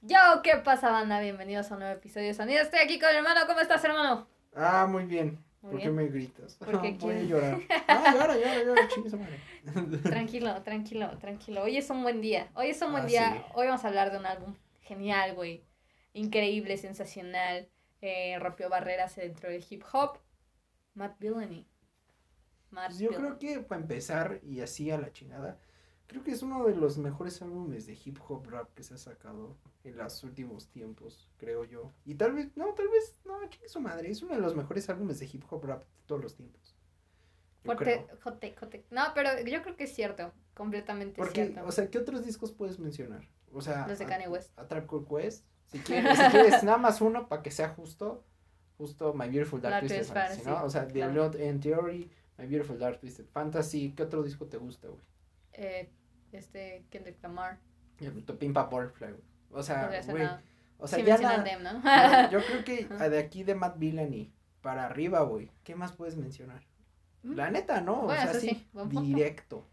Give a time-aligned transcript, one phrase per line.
[0.00, 1.20] Yo, ¿qué pasa, banda?
[1.20, 2.62] Bienvenidos a un nuevo episodio de Sonido.
[2.62, 3.40] Estoy aquí con el hermano.
[3.46, 4.26] ¿Cómo estás, hermano?
[4.54, 5.42] Ah, muy bien.
[5.60, 6.56] Muy ¿Por qué me gritas?
[6.56, 7.58] Porque Voy a quién- llorar.
[7.88, 9.40] Ah, llora, llora, llora, chingue madre.
[10.02, 11.62] Tranquilo, tranquilo, tranquilo.
[11.64, 12.48] Hoy es un buen día.
[12.54, 13.32] Hoy es un buen Ah, día.
[13.32, 13.52] sí.
[13.54, 15.64] Hoy vamos a hablar de un álbum genial, güey.
[16.12, 17.68] Increíble, sensacional.
[18.00, 20.18] Eh, rompió barreras dentro del hip hop.
[20.94, 21.66] Matt Billany.
[22.70, 23.36] Matt Pues yo Billany.
[23.36, 25.58] creo que para empezar y así a la chingada,
[26.06, 28.98] creo que es uno de los mejores álbumes de hip hop rap que se ha
[28.98, 29.56] sacado
[29.88, 31.92] en los últimos tiempos, creo yo.
[32.04, 34.88] Y tal vez, no, tal vez, no, chingue su madre, es uno de los mejores
[34.88, 36.74] álbumes de hip hop rap de todos los tiempos.
[37.76, 38.86] Take, hot take.
[38.90, 40.32] No, pero yo creo que es cierto.
[40.54, 41.66] Completamente Porque, cierto.
[41.66, 43.28] o sea, ¿qué otros discos puedes mencionar?
[43.52, 44.58] O sea, Los de a- Kanye West.
[44.58, 45.44] A, Trap Called Quest.
[45.66, 48.24] Si quieres, si quieres nada más uno para que sea justo,
[48.78, 50.64] justo My Beautiful Dark Dark Twisted Fantasy, ¿no?
[50.64, 51.12] O sea, The claro.
[51.14, 55.02] Lot in Theory, My Beautiful Dark Twisted Fantasy, ¿qué otro disco te gusta, güey?
[55.52, 55.90] Eh,
[56.32, 57.60] este, Kendrick Lamar.
[58.00, 59.22] El Tu Pimpa Butterfly, güey.
[59.50, 60.26] O sea, güey,
[60.78, 61.82] o sea, Sí ya nada- Dem, ¿no?
[62.30, 66.16] yo, yo creo que de aquí de Matt Villani para arriba, güey, ¿qué más puedes
[66.16, 66.62] mencionar?
[67.22, 67.32] Mm.
[67.34, 68.02] La neta, ¿no?
[68.02, 69.02] Bueno, o sea, eso sí, sí, buen punto.
[69.06, 69.66] directo.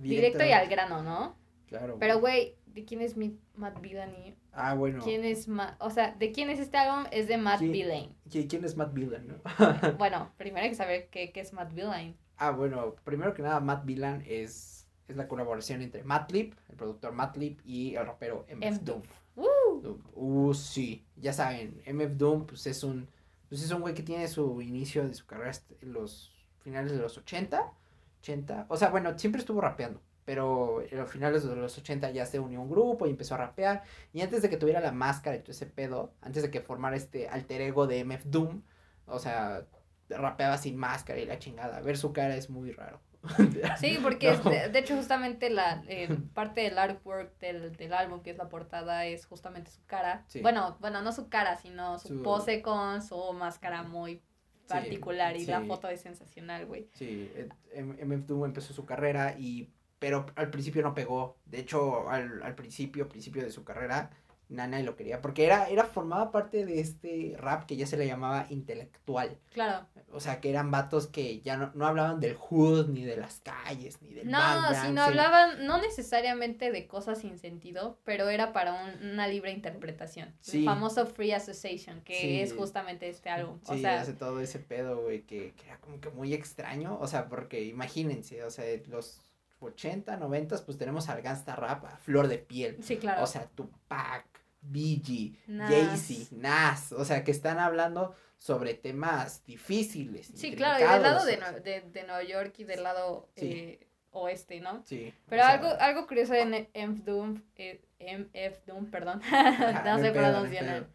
[0.00, 1.36] Directo y al grano, ¿no?
[1.66, 1.96] Claro.
[1.98, 2.56] Pero, güey.
[2.74, 4.36] ¿de quién es mi Matt Billany?
[4.52, 5.02] Ah, bueno.
[5.02, 7.06] ¿Quién es Ma O sea, ¿de quién es este álbum?
[7.10, 7.60] Es de Matt.
[7.60, 9.36] ¿Qui- ¿Quién es Matt Villan, no?
[9.98, 12.16] Bueno, primero hay que saber qué, qué es Matt Billane.
[12.36, 17.12] Ah, bueno, primero que nada, Matt Villan es, es la colaboración entre Madlib, el productor
[17.12, 18.80] Madlib, y el rapero MF.
[18.82, 19.02] Doom.
[19.36, 19.96] ¡Uh!
[20.14, 23.08] Uh, sí, ya saben, MF Doom, pues es un,
[23.48, 26.98] pues es un güey que tiene su inicio de su carrera en los finales de
[26.98, 27.72] los 80,
[28.20, 32.26] 80, o sea, bueno, siempre estuvo rapeando, pero en los finales de los 80 ya
[32.26, 34.92] se unió a un grupo y empezó a rapear, y antes de que tuviera la
[34.92, 38.62] máscara y todo ese pedo, antes de que formara este alter ego de MF Doom,
[39.06, 39.66] o sea,
[40.08, 43.00] rapeaba sin máscara y la chingada, ver su cara es muy raro.
[43.78, 44.50] Sí, porque es No.
[44.50, 48.48] de, de hecho justamente la eh, parte del artwork del, del álbum, que es la
[48.48, 50.24] portada, es justamente su cara.
[50.28, 50.40] Sí.
[50.40, 54.22] Bueno, bueno, no su cara, sino su, Su- pose con su máscara muy
[54.68, 55.66] particular y la sí.
[55.66, 56.88] foto es sensacional, güey.
[56.94, 61.36] Sí, eh, M- MF Doom empezó su carrera y pero al principio no pegó.
[61.44, 64.10] De hecho, al, al principio, principio de su carrera,
[64.48, 68.06] Nana lo quería porque era era formaba parte de este rap que ya se le
[68.06, 69.36] llamaba intelectual.
[69.52, 69.86] Claro.
[70.12, 73.40] O sea, que eran vatos que ya no, no hablaban del hood ni de las
[73.40, 74.38] calles ni del No,
[74.84, 80.34] sino- hablaban, no necesariamente de cosas sin sentido, pero era para un- una libre interpretación.
[80.40, 80.58] Sí.
[80.60, 82.40] El famoso Free Association, que Sí.
[82.40, 83.60] es justamente este álbum.
[83.64, 86.98] Sí, o sea, hace todo ese pedo, güey, que, que era como que muy extraño,
[87.00, 89.20] o sea, porque imagínense, o sea, los
[89.60, 92.78] 80, 90, pues tenemos al gangsta rap a flor de piel.
[92.82, 93.22] sí, claro.
[93.22, 94.24] O sea, Tupac,
[94.62, 95.36] Biggie.
[95.48, 100.32] Jay-Z, Nas, o sea, que están hablando sobre temas difíciles.
[100.34, 103.50] sí, claro, y del lado de, Nueva York y del lado Sí.
[103.52, 104.82] eh, oeste, ¿no?
[104.86, 105.12] Sí.
[105.28, 109.20] Pero sea, algo, algo curioso en MF Doom, eh, MF Doom, perdón,
[109.84, 110.86] no sé pronunciar.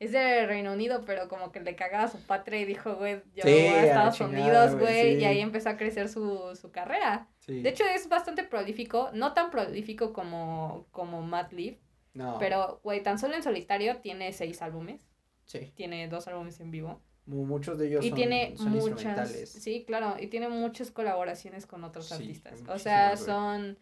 [0.00, 3.22] Es de Reino Unido, pero como que le cagaba a su patria y dijo, güey,
[3.36, 5.20] yo Sí, voy a Estados chingada, Unidos, güey, güey, sí.
[5.20, 7.28] y ahí empezó a crecer su, su carrera.
[7.38, 7.62] Sí.
[7.62, 11.76] De hecho, es bastante prolífico, no tan prolífico como, como Matt Leaf,
[12.14, 15.06] no, pero, güey, tan solo en solitario tiene seis álbumes,
[15.50, 19.30] sí, tiene dos álbumes en vivo, mu- muchos de ellos y son, tiene son muchas,
[19.30, 23.78] sí, claro, y tiene muchas colaboraciones con otros Sí, artistas, o sea, son,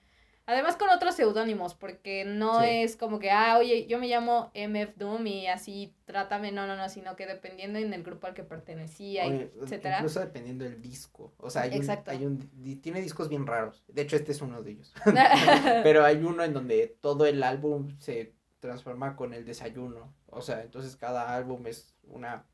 [0.46, 2.66] además con otros seudónimos, porque no Sí.
[2.70, 6.74] es como que, ah, oye, yo me llamo MF Doom y así trátame, no, no,
[6.76, 9.96] no, sino que dependiendo en el grupo al que pertenecía, Oye, etcétera.
[9.98, 11.34] Incluso dependiendo del disco.
[11.38, 13.84] O sea, hay un, hay un, tiene discos bien raros.
[13.88, 14.92] De hecho, este es uno de ellos.
[15.84, 20.12] Pero hay uno en donde todo el álbum se transforma con el desayuno.
[20.26, 22.44] O sea, entonces cada álbum es una,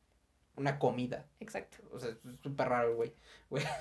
[0.57, 1.27] una comida.
[1.41, 1.79] Exacto.
[1.93, 3.13] O sea, es súper raro, güey.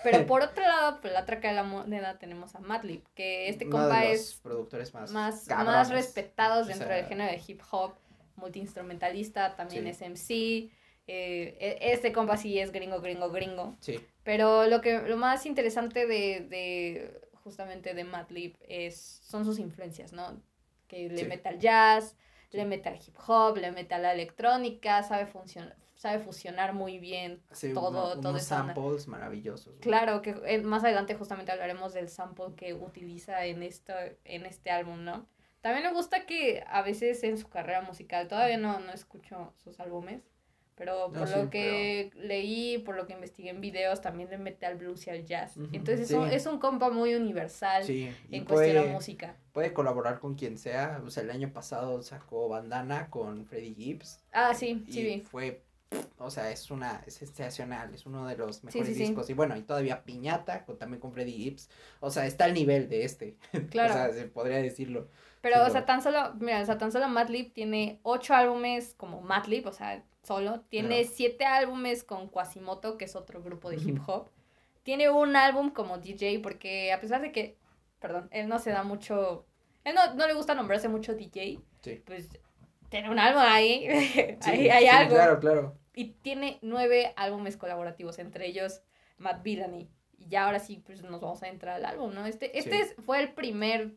[0.03, 3.50] Pero por otro lado, por la otra cara de la moneda tenemos a Madlib, que
[3.50, 7.31] este Uno compa de los es productores más, más, respetados O dentro sea, del género
[7.31, 7.94] de hip hop,
[8.35, 9.90] multiinstrumentalista, también Sí.
[9.90, 10.72] es MC.
[11.05, 13.75] eh, e- este compa sí es gringo, gringo, gringo.
[13.81, 19.59] Sí, Pero lo que lo más interesante de, de justamente de Madlib es son sus
[19.59, 20.41] influencias, ¿no?
[20.88, 21.26] Que le Sí.
[21.26, 22.16] mete al jazz,
[22.50, 22.58] Sí.
[22.58, 27.00] le mete al hip hop, le mete a la electrónica, sabe funcionar sabe fusionar muy
[27.00, 27.41] bien
[27.74, 28.74] Todo- uno- toda unos esa onda.
[28.74, 29.80] samples maravillosos.
[29.80, 33.94] Claro, que eh, más adelante justamente hablaremos del sample que utiliza en, esto,
[34.26, 35.30] en este álbum, ¿no?
[35.62, 39.79] También me gusta que a veces en su carrera musical, todavía no, no escucho sus
[39.79, 40.22] álbumes,
[40.75, 44.37] pero No, por sí, lo que leí, por lo que investigué en videos, también le
[44.37, 45.58] mete al blues y al jazz.
[45.58, 46.14] Ujú, Entonces sí.
[46.16, 49.35] es, un, es un compa muy universal Sí, en cuestión puede, de música.
[49.52, 51.02] puede colaborar con quien sea.
[51.05, 54.20] O sea, el año pasado sacó Bandana con Freddie Gibbs.
[54.31, 55.64] Ah, sí, y sí fue
[56.17, 58.99] o sea es una es sensacional es uno de los mejores sí, sí.
[59.03, 61.69] discos y bueno y todavía piñata con, también con Freddie Gibbs
[61.99, 63.37] o sea está al nivel de este
[63.69, 63.93] Claro.
[63.93, 65.07] o sea se podría decirlo
[65.41, 68.93] Pero, o lo- sea, tan solo, mira, o sea, tan solo Madlib tiene ocho álbumes
[68.95, 70.61] como Madlib, o sea, solo.
[70.69, 74.29] Tiene siete álbumes con Quasimoto, que es otro grupo de hip hop.
[74.84, 77.57] Tiene un álbum como DJ, porque a pesar de que,
[77.99, 79.45] perdón, él no se da mucho,
[79.84, 82.01] él no, no le gusta nombrarse mucho DJ, Sí.
[82.05, 82.29] pues
[82.90, 83.85] tiene un álbum ahí,
[84.41, 85.16] Sí, ahí hay sí, algo.
[85.16, 85.78] Claro, claro.
[85.95, 88.81] Y tiene nueve álbumes colaborativos, entre ellos
[89.17, 89.90] Matt Villani.
[90.17, 92.25] Y ya ahora sí, pues nos vamos a entrar al álbum, ¿no?
[92.25, 92.81] Este, este Sí.
[92.81, 93.95] es- fue el primer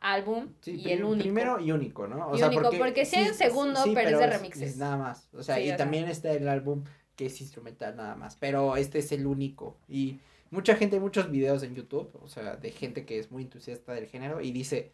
[0.00, 1.22] álbum Sí, y el único.
[1.24, 2.36] Primero y único, ¿no?
[2.36, 4.76] Y único, porque sí hay un segundo, pero es de remixes.
[4.76, 5.28] nada más.
[5.34, 5.76] O sea, Sí, y o sea.
[5.76, 6.84] también está el álbum
[7.16, 8.36] que es instrumental nada más.
[8.36, 9.76] Pero este es el único.
[9.88, 10.20] Y
[10.50, 14.06] mucha gente, muchos videos en YouTube, o sea, de gente que es muy entusiasta del
[14.06, 14.92] género y dice,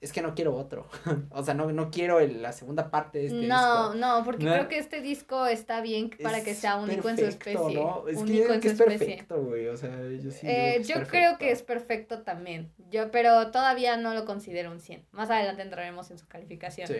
[0.00, 0.86] es que no quiero otro.
[1.30, 3.94] o sea, no, no quiero el- la segunda parte de este no, disco.
[4.06, 4.52] no, porque No.
[4.52, 7.74] creo que este disco está bien para Es que sea único en su perfecto, especie.
[7.84, 8.08] ¿no?
[8.08, 9.06] Es único que, en que su es especie.
[9.06, 9.66] perfecto, güey.
[9.68, 9.90] O sea,
[10.22, 10.46] yo sí.
[10.46, 12.72] Eh, yo creo que es perfecto también.
[12.90, 15.04] Yo, pero todavía no lo considero un 100.
[15.12, 16.88] Más adelante entraremos en su calificación.
[16.88, 16.94] Sí.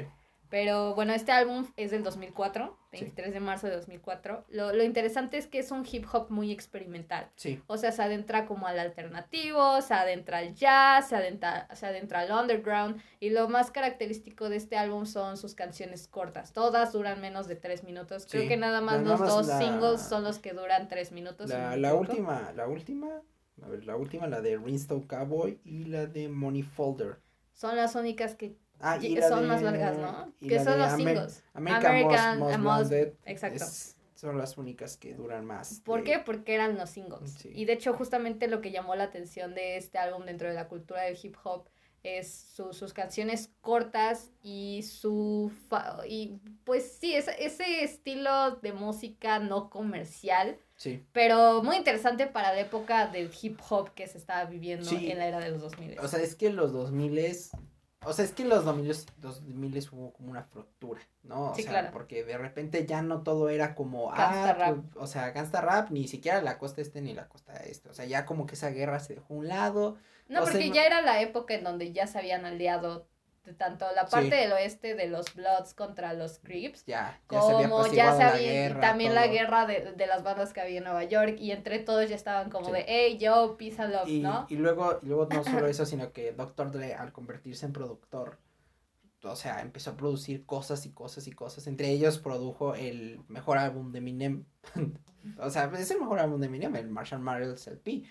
[0.51, 2.99] Pero bueno, este álbum es del 2004, Sí.
[3.05, 4.45] 23 de marzo de 2004.
[4.49, 7.29] Lo, lo interesante es que es un hip hop muy experimental.
[7.37, 7.63] Sí.
[7.69, 12.21] O sea, se adentra como al alternativo, se adentra al jazz, se adentra, se adentra
[12.21, 13.01] al underground.
[13.21, 16.53] Y lo más característico de este álbum son sus canciones cortas.
[16.53, 18.27] Todas duran menos de tres minutos.
[18.29, 18.49] Creo Sí.
[18.49, 21.49] que nada más Nada los más dos la- singles son los que duran tres minutos.
[21.51, 23.23] La, última, la última,
[23.63, 27.21] a ver, la última, la de Rinstone Cowboy y la de Money Folder.
[27.53, 30.33] Son las únicas que Ah, y y son de- más largas, ¿no?
[30.41, 31.45] Que la son los Amer- singles.
[31.55, 32.93] American, American Most,
[33.27, 33.65] exacto.
[33.65, 35.81] es- son las únicas que duran más.
[35.85, 36.19] ¿Por de- qué?
[36.19, 37.33] Porque eran los singles.
[37.41, 37.51] Sí.
[37.55, 40.69] Y de hecho, justamente lo que llamó la atención de este álbum dentro de la
[40.69, 41.69] cultura del hip hop
[42.03, 45.53] es su- sus canciones cortas y su...
[45.69, 52.27] fa- y pues sí, ese, ese estilo de música no comercial, Sí, pero muy interesante
[52.27, 55.11] para la época del hip hop que se estaba viviendo Sí.
[55.11, 55.99] en la era de los 2000.
[55.99, 57.19] o sea, es que los 2000
[58.05, 61.51] o sea, es que en los 2000 2000 hubo como una fractura, ¿no?
[61.51, 61.89] O Sí, sea, claro.
[61.93, 64.77] porque de repente ya no todo era como, ah, rap.
[64.93, 67.95] pues, o sea, gangsta rap, ni siquiera la costa este ni la costa este, o
[67.95, 69.99] sea, ya como que esa guerra se dejó a un lado,
[70.29, 73.07] no, o sea, porque no- ya era la época en donde ya se habían aliado
[73.57, 74.37] tanto la parte Sí.
[74.37, 79.15] del oeste de los Bloods contra los Crips ya, se como ya la guerra, también
[79.15, 82.17] la guerra de, de las bandas que había en Nueva York, y entre todos ya
[82.17, 82.73] estaban como Sí.
[82.73, 84.47] de, hey, yo, peace and love, Y, ¿no?
[84.49, 86.71] y luego, y luego no solo eso, sino que Dr.
[86.71, 88.39] Dre al convertirse en productor,
[89.23, 91.67] o sea, empezó a producir cosas y cosas y cosas.
[91.67, 94.45] Entre ellos produjo el mejor álbum de Eminem.
[95.39, 97.69] o sea, es el mejor álbum de Eminem, el Marshall Mathers.
[97.83, 98.05] P,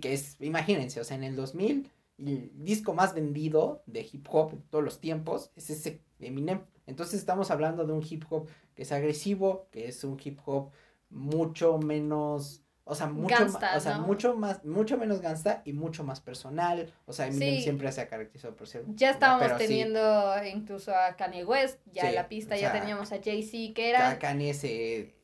[0.00, 4.52] Que es, imagínense, o sea, en el 2000, el disco más vendido de hip hop
[4.52, 6.60] de todos los tiempos es ese Eminem.
[6.86, 10.70] Entonces estamos hablando de un hip hop que es agresivo, que es un hip hop
[11.10, 14.06] mucho menos, o sea, mucho, Gangsta, ma- o sea, ¿no?
[14.06, 16.92] mucho más, mucho menos gangsta y mucho más personal.
[17.06, 17.62] O sea, Eminem Sí.
[17.62, 20.00] siempre se ha caracterizado por ser Ya estábamos teniendo
[20.44, 23.82] incluso a Kanye West, ya Sí, en la pista ya sea, teníamos a Jay-Z, que
[23.82, 25.14] Ya era, Kanye se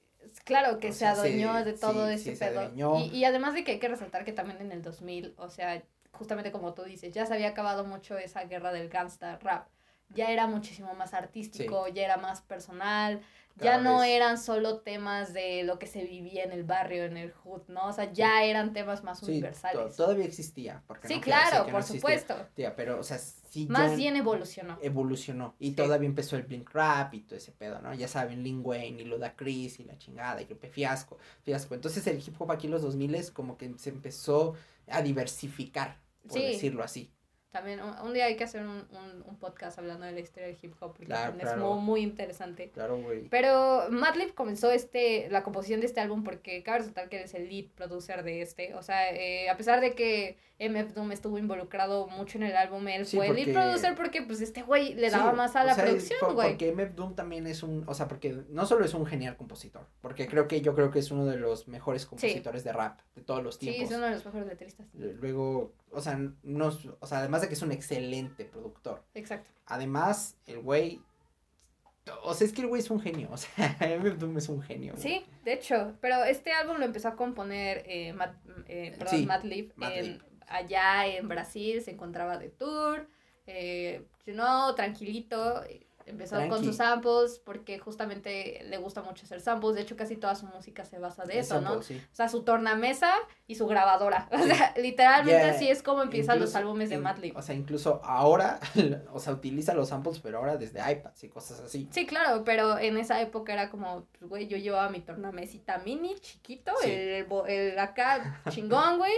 [0.44, 2.70] claro, que o se sea, se- adueñó de todo sí, ese sí, pedo.
[2.98, 5.82] Y, y además de que hay que resaltar que también en el 2000, o sea,
[6.12, 9.68] justamente como tú dices, ya se había acabado mucho esa guerra del gangsta rap.
[10.08, 13.20] Ya era muchísimo más artístico, ya era más personal,
[13.56, 17.16] ya no vez- eran solo temas de lo que se vivía en el barrio, en
[17.16, 17.86] el hood, ¿no?
[17.86, 19.96] O sea, ya eran temas más sí, universales.
[19.96, 20.82] todavía existía.
[20.86, 22.34] Porque sí, no claro, no por existía, supuesto.
[22.54, 23.18] tía, pero, o sea,
[23.50, 24.78] sí Más bien evolucionó.
[24.80, 25.54] evolucionó.
[25.58, 25.74] Y Sí.
[25.76, 27.92] todavía empezó el Blink Rap y todo ese pedo, ¿no?
[27.92, 31.74] Ya saben, Lil Wayne y Ludacris y la chingada y Lupe Fiasco, Fiasco.
[31.74, 34.54] Entonces el hip hop aquí en los 2000 como que se empezó
[34.88, 36.42] a diversificar, por Sí.
[36.46, 37.10] decirlo así.
[37.50, 40.46] También un, un día hay que hacer un, un, un podcast hablando de la historia
[40.46, 42.70] del hip hop, porque Claro, es muy, muy interesante.
[42.70, 43.28] Claro, güey.
[43.28, 47.34] Pero Madlib comenzó este, la composición de este álbum porque cabe resaltar que él es
[47.34, 48.74] el lead producer de este.
[48.76, 52.86] O sea, eh, a pesar de que MF Doom estuvo involucrado mucho en el álbum,
[52.88, 55.64] él Sí, fue el porque- producer porque pues este güey le Sí, daba más a
[55.64, 56.48] la sea, producción, por- güey.
[56.50, 59.86] Porque MF Doom también es un, o sea, porque no solo es un genial compositor,
[60.02, 63.22] porque creo que yo creo que es uno de los mejores compositores de rap de
[63.22, 63.90] todos los Sí, tiempos.
[63.90, 64.86] es uno de los mejores letristas.
[64.94, 66.66] Luego, o sea, no,
[67.00, 69.02] o sea, además de que es un excelente productor.
[69.14, 69.50] Exacto.
[69.66, 71.00] Además, el güey,
[72.22, 73.48] o sea, es que el güey es un genio, o sea,
[73.80, 74.92] MF Doom es un genio.
[74.94, 75.02] güey.
[75.02, 78.34] Sí, de hecho, pero este álbum lo empezó a componer eh, Matt,
[78.66, 79.22] eh, perdón, Sí,
[80.06, 83.08] en- allá en Brasil, se encontraba de tour,
[83.46, 85.62] eh, you know, tranquilito,
[86.06, 86.66] empezó con Tranqui.
[86.66, 90.84] sus samples porque justamente le gusta mucho hacer samples, de hecho casi toda su música
[90.84, 91.68] se basa de El eso, ¿no?
[91.80, 92.02] sample, sí.
[92.12, 93.12] O sea, su tornamesa
[93.46, 94.50] y su grabadora, o Sí.
[94.50, 97.36] sea, literalmente Yeah, así es como empiezan los Incluso- álbumes de Madlib.
[97.36, 98.58] O sea, incluso ahora,
[99.12, 101.88] o sea, utiliza los samples, pero ahora desde iPads y cosas así.
[101.92, 106.18] Sí, claro, pero en esa época era como, pues, güey, yo llevaba mi tornamesita mini,
[106.18, 106.90] chiquito, Sí.
[106.90, 109.12] el, el acá chingón, güey.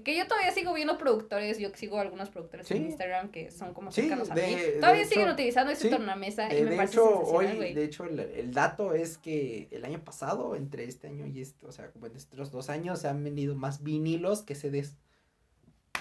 [0.00, 2.86] Que yo todavía sigo viendo productores, yo sigo algunos productores en.
[2.86, 4.54] Instagram que son como Sí, cercanos a de- mí.
[4.54, 5.90] de Todavía hecho, siguen utilizando ese sí.
[5.90, 9.68] tornamesa y Eh, me de parece hecho, hoy, de hecho, el, el dato es que
[9.70, 13.00] el año pasado, entre este año y este, o sea, como en estos dos años,
[13.00, 14.96] se han vendido más vinilos que CDs.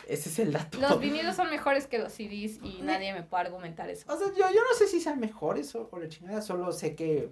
[0.07, 0.79] Ese es el dato.
[0.79, 4.05] Los vinilos son mejores que los CDs y nadie me puede argumentar eso.
[4.11, 6.95] O sea, yo, yo no sé si sean mejores o, o la chingada, solo sé
[6.95, 7.29] que,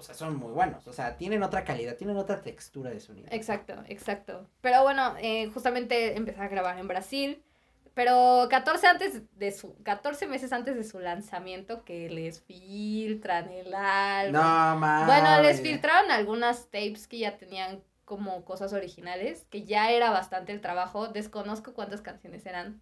[0.00, 0.86] o sea, son muy buenos.
[0.86, 3.28] O sea, tienen otra calidad, tienen otra textura de sonido.
[3.30, 4.48] Exacto, exacto.
[4.60, 7.44] Pero bueno, eh, justamente empecé a grabar en Brasil.
[7.92, 13.74] Pero 14, antes de su, 14 meses antes de su lanzamiento que les filtran el
[13.74, 14.40] álbum.
[14.40, 15.06] No, mames.
[15.06, 20.52] Bueno, les filtraron algunas tapes que ya tenían como cosas originales, que ya era bastante
[20.52, 21.08] el trabajo.
[21.08, 22.80] Desconozco cuántas canciones eran.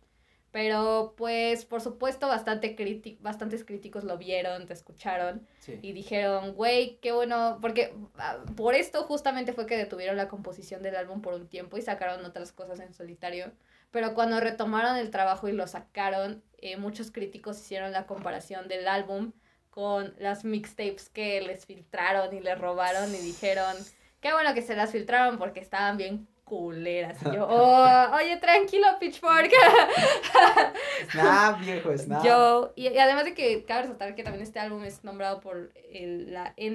[0.58, 2.74] Pero pues por supuesto bastante
[3.20, 5.78] bastantes críticos lo vieron, te escucharon Sí.
[5.82, 10.82] y dijeron, güey, qué bueno, porque ah, por esto justamente fue que detuvieron la composición
[10.82, 13.52] del álbum por un tiempo y sacaron otras cosas en solitario.
[13.92, 18.88] Pero cuando retomaron el trabajo y lo sacaron, eh, muchos críticos hicieron la comparación del
[18.88, 19.30] álbum
[19.70, 23.76] con las mixtapes que les filtraron y les robaron y dijeron,
[24.20, 27.18] qué bueno que se las filtraron porque estaban bien culeras.
[27.22, 29.50] Y yo, "Oh, oye, tranquilo, Pitchfork.
[31.14, 32.24] Nah, viejo, es nada.
[32.24, 35.72] Yo, y, y además de que cabe resaltar que también este álbum es nombrado por
[35.92, 36.70] el, la E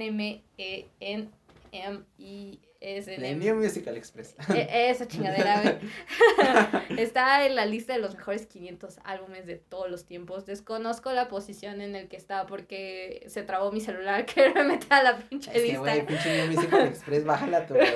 [3.17, 4.35] La New Musical Express.
[4.53, 5.75] E- Esa chingadera, güey.
[6.99, 10.45] está en la lista de los mejores 500 álbumes de todos los tiempos.
[10.45, 14.91] Desconozco la posición en el que está porque se trabó mi celular que me meter
[14.93, 15.79] a la pinche Es lista.
[15.79, 17.87] güey, pinche New Musical Express, bájala tú, güey.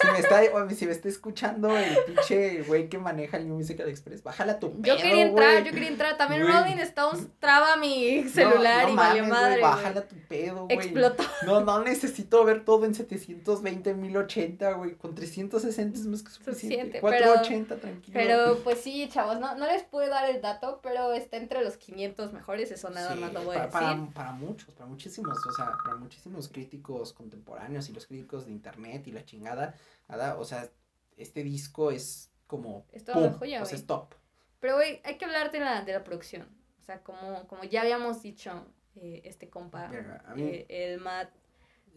[0.00, 0.40] Si me está,
[0.74, 4.68] si me está escuchando el pinche güey que maneja el New Musical Express, bájala tu
[4.80, 5.64] yo pedo, quería entrar, güey.
[5.64, 6.16] yo quería entrar.
[6.16, 6.52] También Güey.
[6.54, 9.48] Rolling Stones traba mi celular No, no y valió mames, madre.
[9.48, 9.70] güey, güey.
[9.82, 10.76] bájala tu pedo, güey.
[10.78, 11.24] Explotó.
[11.44, 14.27] No, no necesito ver todo en 720, 1080,
[14.76, 14.94] güey.
[14.96, 16.60] Con 360 es más que suficiente.
[16.60, 18.12] Suficiente, pero- 480, tranquilo.
[18.14, 21.76] Pero pues sí, chavos, no, no les puedo dar el dato, pero está entre los
[21.76, 24.06] 500 mejores, eso nada Sí, más lo voy a para, decir.
[24.12, 28.52] para, para muchos, para muchísimos, o sea, para muchísimos críticos contemporáneos y los críticos de
[28.52, 29.74] internet y la chingada,
[30.08, 30.68] nada, o sea,
[31.16, 34.14] este disco es como Es toda una joya, o sea, es top.
[34.60, 36.48] Pero güey, hay que hablar de la, de la producción.
[36.80, 38.64] O sea, como, como ya habíamos dicho,
[38.96, 41.28] eh, este compa, Verga, a mí- eh, el Matt,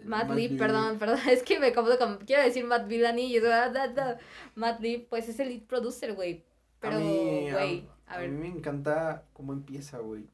[0.05, 3.37] Matt Matt Lee- perdón, perdón, es que me confundo con, quiero decir Matt Villani y
[3.37, 4.17] eso, ah, da, da.
[4.55, 6.43] Matt Lee, pues es el lead producer, güey.
[6.79, 10.25] Pero, a a- güey, a, a ver, mí me encanta cómo empieza, güey,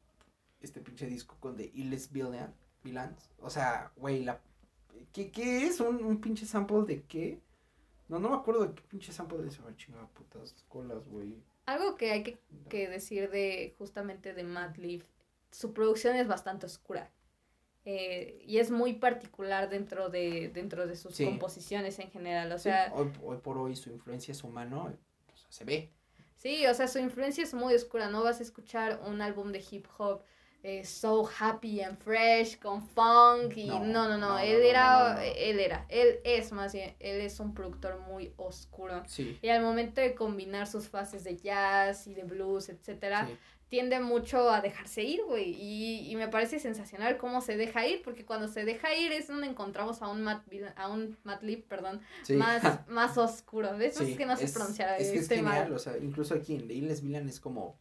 [0.60, 4.40] este pinche disco con The Illes Villain, Villains, o sea, güey, la,
[5.12, 5.80] ¿qué, qué es?
[5.80, 7.40] ¿Un, un pinche sample de qué?
[8.08, 11.34] No, no me acuerdo de qué pinche sample de güey, chingada putas colas, güey.
[11.66, 12.38] algo que hay que,
[12.70, 15.02] que decir de, justamente de Matt Lee,
[15.50, 17.10] su producción es bastante oscura.
[17.84, 21.24] Eh, y es muy particular dentro de, dentro de sus Sí.
[21.24, 22.50] composiciones en general.
[22.52, 24.92] O Sí, sea, hoy, hoy por hoy su influencia es humano,
[25.32, 25.90] o sea, se ve.
[26.36, 28.08] Sí, o sea, su influencia es muy oscura.
[28.10, 30.22] No vas a escuchar un álbum de hip hop
[30.62, 34.64] eh, so happy and fresh con funk y No, no, no, no, no, él no,
[34.64, 39.02] era, él era, él es más bien, él es un productor muy oscuro.
[39.06, 39.38] Sí.
[39.40, 43.36] Y al momento de combinar sus fases de jazz y de blues, etcétera, sí.
[43.68, 45.50] tiende mucho a dejarse ir, güey.
[45.52, 49.28] Y, y me parece sensacional cómo se deja ir, porque cuando se deja ir es
[49.28, 50.42] donde encontramos a un Matt,
[50.74, 52.34] a un Matt Lip, perdón, Sí.
[52.34, 53.76] más, más oscuro.
[53.78, 54.00] ¿Ves?
[54.00, 55.00] Es que no sé pronunciar.
[55.00, 55.72] Es que es estoy genial, mal.
[55.74, 57.78] o sea, incluso aquí en The Villain es como,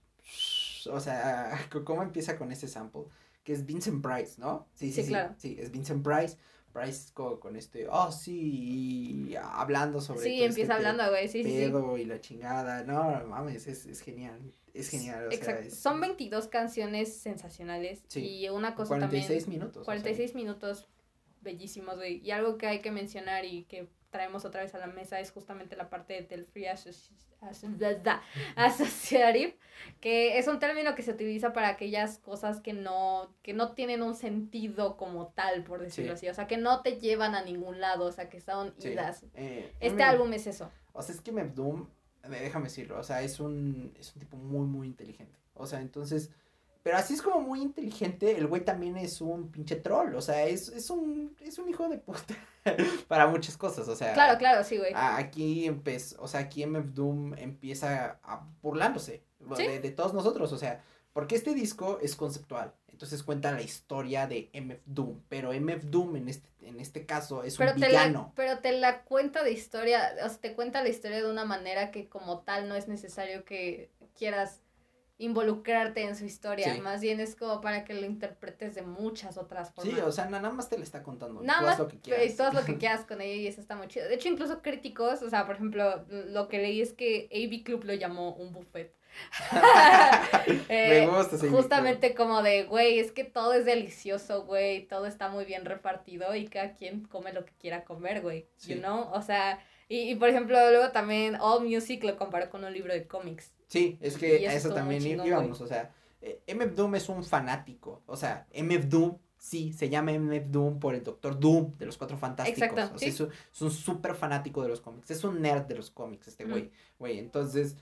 [0.86, 3.06] o sea, ¿cómo empieza con ese sample?
[3.44, 4.68] Que es Vincent Price, ¿no?
[4.76, 5.34] Sí, sí, Sí, sí, claro.
[5.38, 6.38] sí, es Vincent Price,
[6.74, 11.28] Price co- con, este, oh, sí, y hablando sobre Sí, empieza este pe- hablando, güey.
[11.28, 14.40] Sí, pedo y la chingada, no, mames, es, es genial,
[14.74, 15.62] es genial, o sea, Exacto.
[15.68, 18.04] es Son 22 canciones sensacionales.
[18.10, 18.20] Sí.
[18.22, 19.60] Y una cosa 46 también.
[19.62, 19.82] minutos.
[19.82, 20.88] o sea, 46 minutos
[21.42, 22.18] bellísimos, güey.
[22.24, 25.32] Y algo que hay que mencionar y que traemos otra vez a la mesa es
[25.32, 26.66] justamente la parte del free
[28.56, 29.58] associative,
[30.02, 34.02] que es un término que se utiliza para aquellas cosas que no, que no tienen
[34.02, 36.28] un sentido como tal, por decirlo Sí.
[36.28, 36.30] así.
[36.30, 39.26] O sea, que no te llevan a ningún lado, o sea, que son sí, idas.
[39.36, 40.72] eh, Este álbum es eso.
[40.94, 41.88] O sea, es que Meb Doom,
[42.24, 45.38] eh, déjame decirlo, o sea, es un, es un tipo muy, muy inteligente.
[45.54, 46.32] O sea, entonces,
[46.88, 50.46] pero así es como muy inteligente, el güey también es un pinche troll, o sea,
[50.46, 52.34] es, es un, es un hijo de puta
[53.10, 54.14] para muchas cosas, o sea.
[54.14, 54.94] Claro, claro, sí, güey.
[54.96, 59.22] Aquí empezó, o sea, aquí MF Doom empieza a, burlándose
[59.58, 59.68] Sí.
[59.68, 64.26] de, de todos nosotros, o sea, porque este disco es conceptual, entonces cuenta la historia
[64.26, 67.88] de MF Doom, pero MF Doom en este, en este caso es pero un te,
[67.88, 68.20] villano.
[68.30, 71.44] la, pero te la cuenta de historia, o sea, te cuenta la historia de una
[71.44, 74.62] manera que como tal no es necesario que quieras
[75.20, 79.72] involucrarte en su historia, más bien es como para que lo interpretes de muchas otras
[79.74, 79.96] formas.
[79.96, 81.42] Sí, o sea, nada más te le está contando.
[81.42, 82.26] Nada más lo que quieras.
[82.26, 84.08] Y todo lo que quieras con ella y eso está muy chido.
[84.08, 87.86] De hecho, incluso críticos, o sea, por ejemplo, lo que leí es que AV Club
[87.86, 88.96] lo llamó un buffet.
[90.70, 95.30] Me eh, gusta Justamente como de, güey, es que todo es delicioso, güey, todo está
[95.30, 99.22] muy bien repartido y cada quien come lo que quiera comer, güey, you know, o
[99.24, 99.60] sea,
[99.90, 103.57] y, y por ejemplo, luego también All Music lo comparó con un libro de cómics.
[103.68, 108.02] Sí, es que a eso también íbamos, o sea, eh, MF Doom es un fanático,
[108.06, 111.98] o sea, MF Doom sí, se llama MF Doom por el Doctor Doom de los
[111.98, 112.62] Cuatro Fantásticos.
[112.62, 115.92] Exacto, o sea, es, un, súper fanático de los cómics, es un nerd de los
[115.92, 117.76] cómics este güey, güey, entonces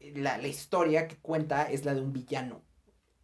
[0.00, 2.62] la, la, historia que cuenta es la de un villano.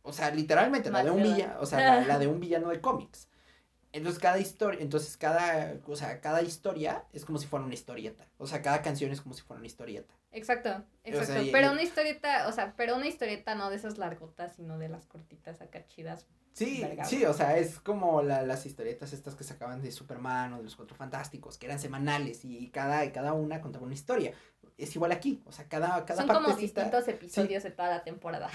[0.03, 3.29] O sea, literalmente, la de un villano, o sea, la, de un villano de cómics.
[3.95, 8.27] Entonces cada historia, entonces cada, o sea, cada historia es como si fuera una historieta.
[8.39, 10.13] O sea, cada canción es como si fuera una historieta.
[10.33, 11.45] Exacto, exacto.
[11.53, 15.07] pero una historieta, o sea, pero una historieta no de esas largotas, sino de las
[15.07, 16.27] cortitas acá chidas.
[16.55, 20.57] Sí, sí, o sea, es como la, las historietas estas que sacaban de Superman o
[20.59, 24.33] de los Cuatro Fantásticos, que eran semanales y cada, cada una contaba una historia
[24.77, 28.51] es igual aquí, o sea, cada, cada Son como distintos episodios de toda la temporada.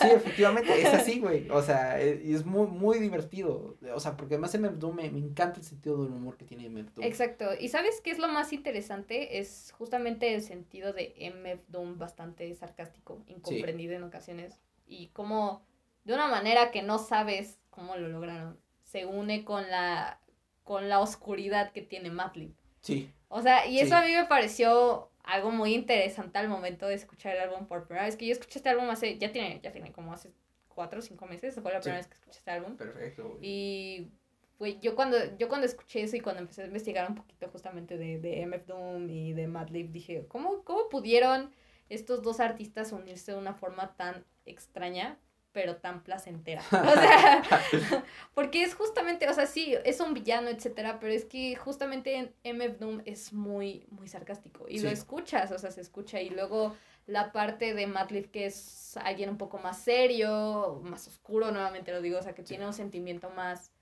[0.00, 4.34] Sí, efectivamente, es así, güey, o sea, es, es, muy, muy divertido, o sea, porque
[4.34, 7.06] además MF Doom me, me encanta el sentido del humor que tiene MF Doom.
[7.06, 9.38] Exacto, y ¿sabes qué es lo más interesante?
[9.38, 15.62] Es justamente el sentido de MF Doom bastante sarcástico, incomprendido en ocasiones, y como
[16.04, 20.20] de una manera que no sabes cómo lo lograron, se une con la,
[20.62, 22.54] con la oscuridad que tiene Madlib.
[22.82, 23.10] Sí.
[23.28, 27.36] O sea, y eso a mí me pareció algo muy interesante al momento de escuchar
[27.36, 28.16] el álbum por primera vez.
[28.16, 30.32] Que yo escuché este álbum hace, ya tiene, ya tiene como hace
[30.68, 32.76] cuatro o cinco meses, fue la primera vez que escuché este álbum.
[32.76, 33.38] Perfecto.
[33.42, 34.08] Y
[34.56, 37.98] fue yo cuando, yo cuando escuché eso y cuando empecé a investigar un poquito justamente
[37.98, 41.50] de, de MF Doom y de Madlib, dije, ¿cómo, ¿cómo pudieron
[41.88, 45.18] estos dos artistas unirse de una forma tan extraña?
[45.56, 46.62] Pero tan placentera.
[46.70, 47.42] O sea,
[48.34, 52.58] porque es justamente, o sea, sí, es un villano, etcétera, pero es que justamente en
[52.58, 54.66] MF Doom es muy, muy sarcástico.
[54.68, 56.20] Y lo escuchas, o sea, se escucha.
[56.20, 61.50] Y luego la parte de Madlib que es alguien un poco más serio, más oscuro,
[61.50, 63.72] nuevamente lo digo, o sea, que tiene un sentimiento más,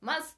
[0.00, 0.34] más,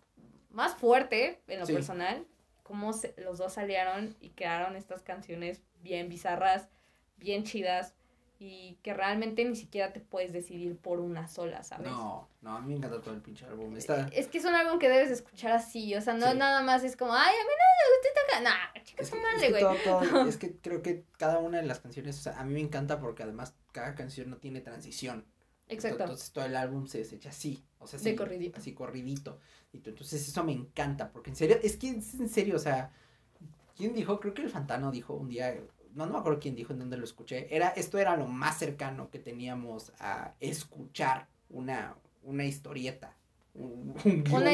[0.50, 2.26] más fuerte en lo personal.
[2.64, 6.68] Cómo los dos salieron y crearon estas canciones bien bizarras,
[7.16, 7.94] bien chidas
[8.42, 11.88] y que realmente ni siquiera te puedes decidir por una sola, ¿sabes?
[11.88, 13.76] No, no, a mí me encanta todo el pinche álbum.
[13.76, 14.08] Está...
[14.08, 16.96] Es que es un álbum que debes escuchar así, o sea, no nada más es
[16.96, 20.26] como, ay, a mí no me gusta tocar, nah, chicas, madre, güey.
[20.28, 22.98] Es que creo que cada una de las canciones, o sea, a mí me encanta
[22.98, 25.26] porque además cada canción no tiene transición.
[25.68, 26.02] Exacto.
[26.04, 28.58] Entonces todo el álbum se desecha así, o sea, así, de corridito.
[28.58, 29.38] así corridito.
[29.70, 32.90] Y entonces eso me encanta, porque en serio, es que es en serio, o sea,
[33.76, 34.18] ¿quién dijo?
[34.18, 35.54] Creo que el Fantano dijo un día,
[35.94, 38.58] no, no me acuerdo quién dijo en dónde lo escuché, era, esto era lo más
[38.58, 43.16] cercano que teníamos a escuchar una, una historieta,
[43.54, 43.94] un,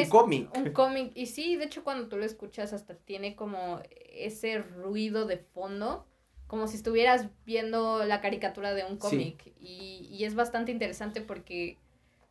[0.09, 0.57] cómic.
[0.57, 3.81] Un cómic, y sí, de hecho cuando tú lo escuchas hasta tiene como
[4.13, 6.07] ese ruido de fondo,
[6.47, 11.79] como si estuvieras viendo la caricatura de un cómic, y, y es bastante interesante porque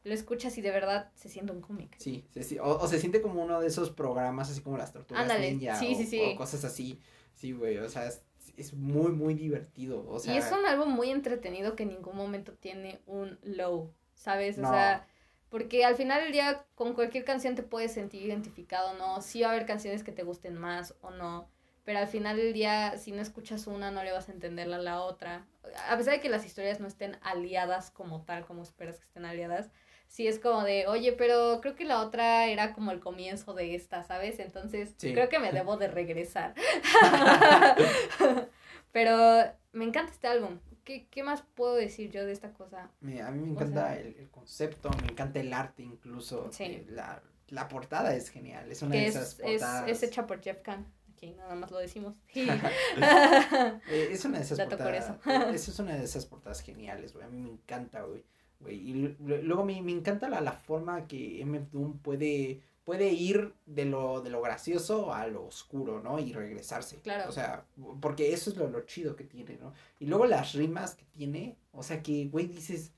[0.05, 1.95] lo escuchas y de verdad se siente un cómic.
[1.97, 2.23] Sí,
[2.61, 6.05] o, se siente como uno de esos programas así como las tortugas ninja sí, sí,
[6.05, 6.21] sí.
[6.21, 6.99] o cosas así.
[7.33, 8.21] Sí, güey, o sea, es,
[8.57, 10.05] es muy, muy divertido.
[10.09, 13.93] O sea, y es un álbum muy entretenido que en ningún momento tiene un low,
[14.13, 14.57] ¿sabes?
[14.57, 15.07] O sea,
[15.49, 19.21] porque al final del día con cualquier canción te puedes sentir identificado, ¿no?
[19.21, 21.49] Sí va a haber canciones que te gusten más o no,
[21.83, 24.77] pero al final del día si no escuchas una no le vas a entender la,
[24.79, 25.45] la otra.
[25.89, 29.25] A pesar de que las historias no estén aliadas como tal, como esperas que estén
[29.25, 29.69] aliadas,
[30.07, 33.75] sí es como de, oye, pero creo que la otra era como el comienzo de
[33.75, 34.39] esta, ¿sabes?
[34.39, 36.55] Entonces creo que me debo de regresar.
[38.91, 40.59] pero me encanta este álbum.
[40.83, 42.91] ¿Qué, ¿Qué, más puedo decir yo de esta cosa?
[43.01, 46.49] a mí me encanta el, el, concepto, me encanta el arte incluso.
[46.51, 46.85] Sí.
[46.89, 49.89] La, la portada es genial, es una de esas portadas.
[49.89, 50.85] Es, es hecha por Jeff Kahn.
[51.11, 52.15] Aquí nada más lo decimos.
[53.87, 55.17] Eh, es una de esas portadas.
[55.53, 57.25] Esa es una de esas portadas geniales, güey.
[57.25, 58.23] A mí me encanta, güey.
[58.73, 63.85] Y luego me, me encanta la, la, forma que MF Doom puede, puede ir de
[63.85, 66.19] lo, de lo gracioso a lo oscuro, ¿no?
[66.19, 66.99] Y regresarse.
[67.01, 67.29] Claro.
[67.29, 67.65] O sea,
[68.01, 69.73] porque eso es lo, lo chido que tiene, ¿no?
[69.99, 72.91] Y luego las rimas que tiene, o sea, que, güey, dices,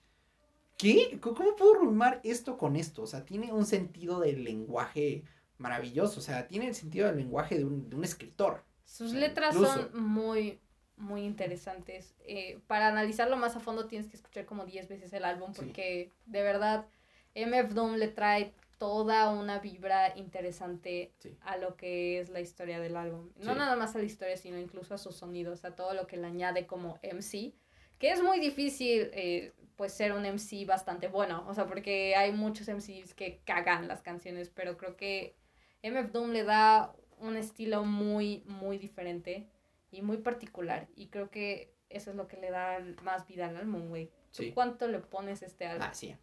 [0.77, 1.19] ¿qué?
[1.21, 3.03] ¿Cómo puedo rimar esto con esto?
[3.03, 5.23] O sea, tiene un sentido del lenguaje
[5.57, 8.63] maravilloso, o sea, tiene el sentido del lenguaje de un, de un escritor.
[8.85, 10.59] Sus letras son muy,
[10.97, 12.15] muy interesantes.
[12.25, 16.11] Eh, para analizarlo más a fondo tienes que escuchar como 10 veces el álbum porque
[16.25, 16.87] de verdad
[17.35, 22.95] MF Doom le trae toda una vibra interesante a lo que es la historia del
[22.95, 23.31] álbum.
[23.37, 26.17] No nada más a la historia, sino incluso a sus sonidos, a todo lo que
[26.17, 27.53] le añade como MC,
[27.97, 31.43] que es muy difícil eh, pues ser un MC bastante bueno.
[31.47, 35.35] O sea, porque hay muchos MCs que cagan las canciones, pero creo que
[35.81, 39.47] MF Doom le da un estilo muy, muy diferente
[39.91, 40.87] y muy particular.
[40.95, 44.11] Y creo que eso es lo que le da más vida al álbum, güey.
[44.31, 44.51] Sí.
[44.51, 45.87] ¿Cuánto le pones a este álbum?
[45.89, 46.15] Ah, sí.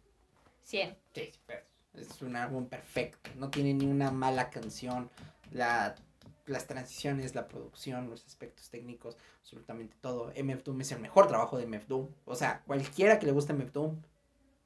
[0.63, 0.97] 100.
[1.13, 1.61] Sí, pero
[1.93, 3.29] es un álbum perfecto.
[3.35, 5.09] No tiene ni una mala canción.
[5.51, 5.95] La,
[6.45, 10.31] las transiciones, la producción, los aspectos técnicos, absolutamente todo.
[10.35, 12.09] MF Doom es el mejor trabajo de MF Doom.
[12.25, 14.01] O sea, cualquiera que le guste MF Doom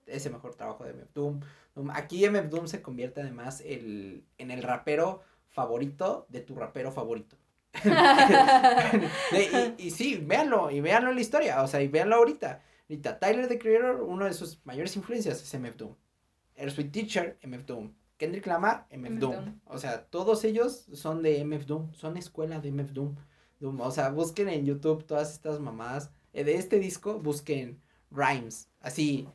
[0.08, 1.42] es el mejor trabajo de MF Doom.
[1.94, 7.38] Aquí MF Doom se convierte además el, en el rapero favorito de tu rapero favorito.
[9.78, 12.62] Y, y sí, véanlo, y véanlo en la historia, o sea, y véanlo ahorita.
[12.90, 15.96] Ahorita, Tyler the Creator, uno de sus mayores influencias es MF Doom.
[16.56, 17.94] El Sweet Teacher, MF Doom.
[18.18, 19.36] Kendrick Lamar, MF MF Doom.
[19.36, 19.62] Doom.
[19.66, 23.16] O sea, todos ellos son de MF Doom, son escuela de MF Doom.
[23.60, 23.82] Doom.
[23.82, 26.12] O sea, busquen en YouTube todas estas mamadas.
[26.34, 28.70] Eh, De este disco, busquen Rhymes.
[28.82, 29.28] Así,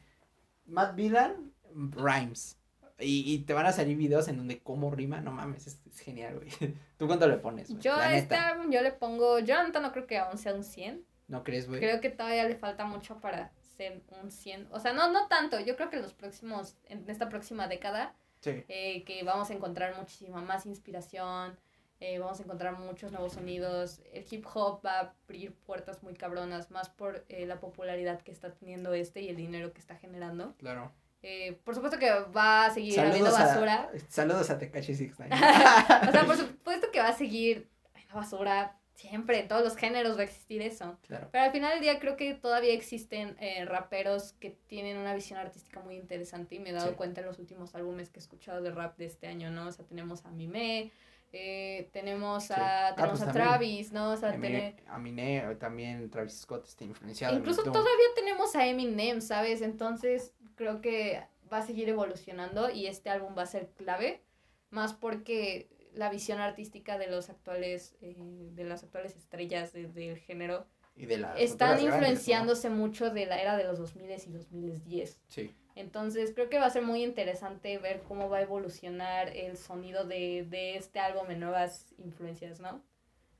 [0.67, 2.59] Matt Villan, Rhymes.
[3.01, 5.99] Y, y te van a salir videos en donde cómo rima, no mames, es, es
[6.01, 6.49] genial, güey.
[6.97, 7.69] ¿Tú cuánto le pones?
[7.69, 7.81] güey?
[7.81, 10.63] Yo a este álbum yo le pongo, yo neta no creo que aún sea un
[10.65, 11.05] 100.
[11.27, 11.81] ¿No crees, güey?
[11.81, 14.69] Creo que todavía le falta mucho para ser un 100.
[14.71, 15.59] O sea, no, no tanto.
[15.59, 18.63] Yo creo que en los próximos, en esta próxima década, Sí.
[18.69, 21.59] eh, que vamos a encontrar muchísima más inspiración,
[21.99, 24.03] eh, vamos a encontrar muchos nuevos sonidos.
[24.13, 28.31] El hip hop va a abrir puertas muy cabronas, más por eh, la popularidad que
[28.33, 30.55] está teniendo este y el dinero que está generando.
[30.59, 30.93] Claro.
[31.27, 33.91] Eh, por supuesto que va a seguir habiendo basura.
[33.95, 35.35] A, saludos a Tekashi 69.
[36.09, 38.79] o sea, por supuesto que va a seguir habiendo basura.
[38.95, 40.99] Siempre, en todos los géneros va a existir eso.
[41.07, 41.29] claro.
[41.33, 45.39] Pero al final del día creo que todavía existen eh, raperos que tienen una visión
[45.39, 46.95] artística muy interesante y me he dado Sí.
[46.95, 49.67] cuenta en los últimos álbumes que he escuchado de rap de este año, ¿no?
[49.67, 50.93] O sea, tenemos a Mime,
[51.33, 52.53] eh, tenemos Sí.
[52.57, 53.49] a, Ah, tenemos pues a también.
[53.49, 54.11] Travis, ¿no?
[54.13, 57.35] O sea, A tener- a mí ne- también Travis Scott está influenciado.
[57.35, 59.61] en Incluso todavía tenemos a Eminem, ¿sabes?
[59.61, 64.23] Entonces creo que va a seguir evolucionando y este álbum va a ser clave,
[64.71, 70.19] más porque la visión artística de los actuales, eh, de las actuales estrellas de- del
[70.19, 71.97] género Y de las están futuras grandes, ¿no?
[71.97, 75.21] influenciándose mucho de la era de los 2000 y 2010.
[75.29, 75.55] Sí.
[75.77, 80.05] Entonces creo que va a ser muy interesante ver cómo va a evolucionar el sonido
[80.05, 82.83] de, de este álbum en nuevas influencias, ¿no?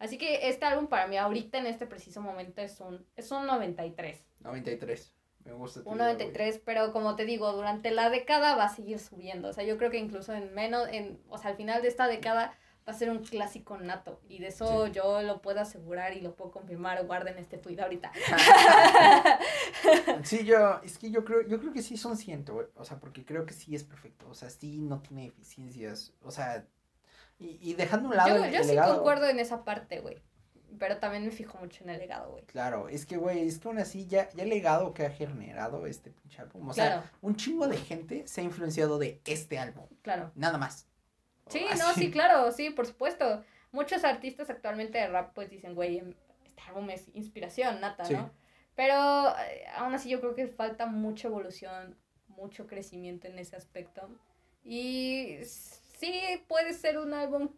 [0.01, 3.47] Así que este álbum para mí ahorita en este preciso momento es un, es un
[3.47, 4.25] 93.
[4.41, 5.14] 93.
[5.45, 5.83] Me gusta.
[5.83, 9.49] tu Un idea, 93, pero como te digo, durante la década va a seguir subiendo.
[9.49, 12.07] O sea, yo creo que incluso en menos, en, o sea, al final de esta
[12.07, 14.21] década va a ser un clásico nato.
[14.29, 14.93] Y de eso Sí.
[14.93, 17.05] yo lo puedo asegurar y lo puedo confirmar.
[17.07, 18.13] Guarden este tweet ahorita.
[20.23, 22.67] Sí, yo, es que yo creo, yo creo que sí son ciento, güey.
[22.77, 24.27] O sea, porque creo que sí es perfecto.
[24.31, 26.13] O sea, sí no tiene deficiencias.
[26.23, 26.67] O sea,
[27.39, 28.95] y, y dejando a un lado Yo, el, yo el sí legado.
[28.97, 30.23] concuerdo en esa parte, güey.
[30.79, 32.45] Pero también me fijo mucho en el legado, güey.
[32.47, 35.87] Claro, es que, güey, es que aún así ya, ya el legado que ha generado
[35.87, 36.69] este pinche álbum.
[36.69, 39.87] O sea, un chingo de gente se ha influenciado de este álbum.
[40.03, 40.33] claro.
[40.35, 40.87] Nada más.
[41.49, 41.79] Sí, Así.
[41.79, 43.45] no, sí, claro, sí, por supuesto.
[43.71, 46.15] Muchos artistas actualmente de rap pues dicen, güey, em,
[46.47, 48.15] este álbum es inspiración nata, Sí.
[48.15, 48.31] ¿no?
[48.75, 48.95] Pero
[49.39, 51.97] eh, aún así yo creo que falta mucha evolución,
[52.29, 54.09] mucho crecimiento en ese aspecto.
[54.65, 57.51] Y sí, puede ser un álbum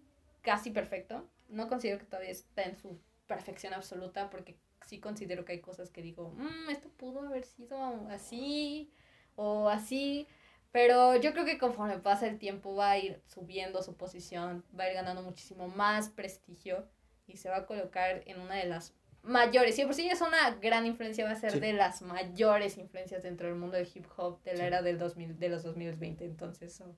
[0.42, 1.26] casi perfecto.
[1.48, 4.56] No considero que todavía está en su perfección absoluta porque
[4.86, 7.76] sí considero que hay cosas que digo, "Mm, esto pudo haber sido
[8.10, 8.90] así
[9.34, 10.26] o así.
[10.72, 14.84] Pero yo creo que conforme pasa el tiempo va a ir subiendo su posición, va
[14.84, 16.86] a ir ganando muchísimo más prestigio
[17.26, 19.76] y se va a colocar en una de las mayores.
[19.76, 21.60] De por sí es una gran influencia, va a ser Sí.
[21.60, 24.64] de las mayores influencias dentro del mundo del hip hop de la Sí.
[24.66, 26.24] era del 2000, de los 2020.
[26.24, 26.94] Entonces, oh,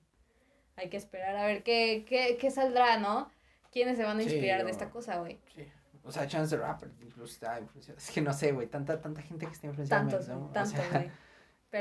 [0.75, 3.31] hay que esperar a ver qué, qué, qué saldrá, ¿no?
[3.71, 5.39] ¿Quiénes se van a Sí, inspirar de esta cosa, güey?
[5.55, 5.67] Sí.
[6.03, 7.97] O sea, Chance the Rapper incluso está influenciado.
[7.99, 10.07] Es que no sé, güey, tanta, tanta gente que está influenciada.
[10.07, 10.37] Tantos, ¿no?
[10.37, 11.11] güey, O tanto, sea, güey.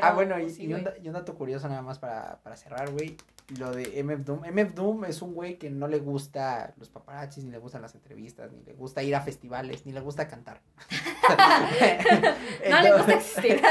[0.02, 3.16] Ah, bueno, y, sí, y un, y dato curioso nada más para, para cerrar, güey.
[3.58, 4.42] Lo de MF Doom.
[4.44, 7.94] MF Doom es un güey que no le gusta los paparazzis, ni le gustan las
[7.94, 10.60] entrevistas, ni le gusta ir a festivales, ni le gusta cantar.
[12.68, 13.62] No le gusta existir.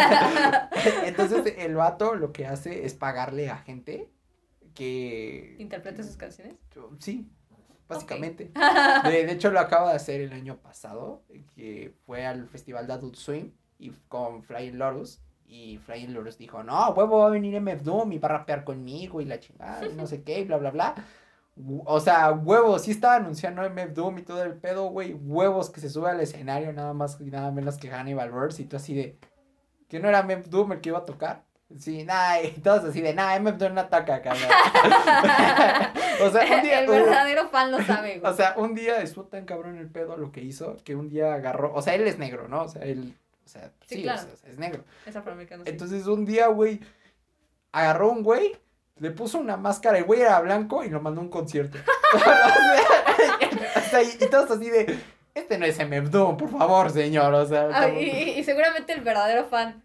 [1.05, 4.09] Entonces, el vato lo que hace es pagarle a gente
[4.73, 5.55] que...
[5.59, 6.55] ¿Interpreta sus canciones?
[6.99, 7.29] Sí,
[7.87, 8.51] básicamente.
[9.03, 11.23] De, de hecho, lo acaba de hacer el año pasado,
[11.55, 15.21] que fue al festival de Adult Swim y con Flying Lotus.
[15.45, 18.63] Y Flying Lotus dijo, no, huevo, va a venir MF Doom y va a rapear
[18.65, 20.95] conmigo y la chingada, y no sé qué, y bla, bla, bla.
[21.85, 25.13] O sea, huevos, sí estaba anunciando MF Doom y todo el pedo, güey.
[25.13, 28.59] Huevos que se sube al escenario nada más y nada menos que Hannibal Buress.
[28.59, 29.17] Y tú así de,
[29.87, 31.45] que no era MF Doom el que iba a tocar.
[31.79, 34.47] Sí, nada, y todos así de, nada, MF no ataca, cabrón.
[36.23, 36.79] o sea, un día...
[36.79, 38.31] el verdadero fan lo sabe, güey.
[38.33, 41.33] O sea, un día estuvo tan cabrón el pedo lo que hizo que un día
[41.33, 42.63] agarró, o sea, él es negro, ¿no?
[42.63, 43.13] O sea, él
[43.45, 44.21] O sea, Sí, sí, claro.
[44.33, 44.83] o sea, es negro.
[45.05, 45.63] Es afroamericano.
[45.65, 45.69] sí.
[45.71, 46.79] Entonces un día, güey,
[47.73, 48.55] agarró un güey,
[48.99, 51.77] le puso una máscara, el güey era blanco y lo mandó a un concierto.
[52.15, 52.53] o sea,
[53.75, 54.97] o sea, y, y todos así de,
[55.35, 57.69] este no es MF Doom, por favor, señor, o sea.
[57.73, 59.83] Ah, y- y seguramente el verdadero fan.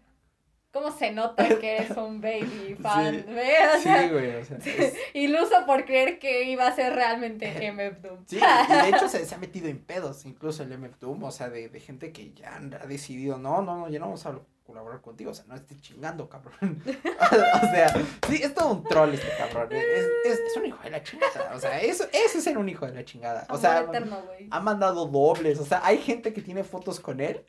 [0.73, 3.15] ¿Cómo se nota que eres un baby fan?
[3.25, 3.31] Sí.
[3.33, 3.53] ¿Ve?
[3.77, 4.57] O sea, Sí, güey, o sea.
[4.57, 8.25] es- iluso por creer que iba a ser realmente MF Doom.
[8.25, 11.31] Sí, y de hecho se, se ha metido en pedos, incluso el MF Doom, o
[11.31, 14.39] sea, de, de gente que ya ha decidido, no, no, no, ya no vamos a
[14.65, 16.81] colaborar contigo, o sea, no estés chingando, cabrón.
[16.85, 17.93] o sea,
[18.29, 21.51] sí, es todo un troll este cabrón, es, es, es un hijo de la chingada,
[21.53, 24.17] o sea, eso, eso es ser un hijo de la chingada, o Amor sea, eterno,
[24.49, 27.41] ha mandado dobles, o sea, hay gente que tiene fotos con él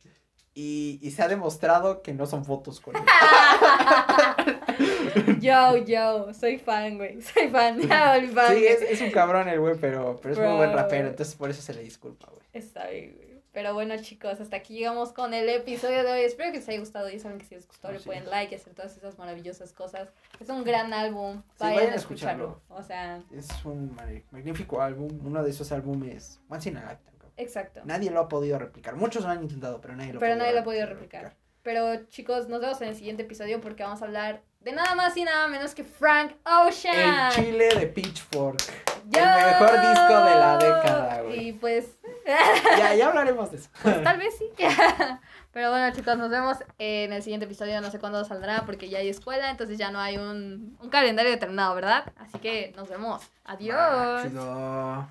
[0.55, 3.03] y, y se ha demostrado que no son fotos con él.
[5.41, 7.21] Yo, yo, soy fan, güey.
[7.21, 7.79] Soy fan.
[7.89, 8.55] Ya volví fan.
[8.55, 11.51] Sí, es, es un cabrón el güey, pero, pero es muy buen rapero, entonces por
[11.51, 12.43] eso se le disculpa, güey.
[12.53, 13.35] Está bien, güey.
[13.53, 16.21] Pero bueno, chicos, hasta aquí llegamos con el episodio de hoy.
[16.23, 17.09] Espero que les haya gustado.
[17.09, 20.09] Ya saben que si les gustó, le pueden like y hacer todas esas maravillosas cosas.
[20.41, 21.37] Es un gran álbum.
[21.37, 22.61] Sí, Vayan, vayan a escucharlo.
[22.69, 23.97] O sea, Es un
[24.33, 26.99] magnífico álbum, uno de esos álbumes once in a.
[27.37, 27.81] exacto.
[27.85, 28.97] Nadie lo ha podido replicar.
[28.97, 31.35] Muchos lo han intentado, pero nadie lo, Pero nadie lo ha podido replicar.
[31.63, 35.17] Pero chicos, nos vemos en el siguiente episodio porque vamos a hablar de nada más
[35.17, 37.33] y nada menos que Frank Ocean.
[37.33, 38.61] El chile de Pitchfork.
[39.09, 39.21] ¡Yo!
[39.21, 41.49] El mejor disco de la década, güey.
[41.49, 41.97] Y pues,
[42.79, 43.69] Ya, ya hablaremos de eso.
[43.83, 44.51] pues tal vez sí.
[45.53, 47.81] Pero bueno, chicos, nos vemos en el siguiente episodio.
[47.81, 51.31] No sé cuándo saldrá porque ya hay escuela, entonces ya no hay un, un calendario
[51.31, 52.13] determinado, ¿verdad?
[52.17, 53.23] Así que nos vemos.
[53.45, 53.77] Adiós.
[53.79, 55.09] Ah, chido.